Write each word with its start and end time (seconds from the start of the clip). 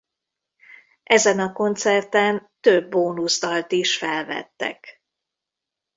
Ezen 1.03 1.39
a 1.39 1.51
koncerten 1.53 2.51
több 2.59 2.89
bónusz 2.89 3.39
dalt 3.39 3.71
is 3.71 3.97
felvettek. 3.97 5.03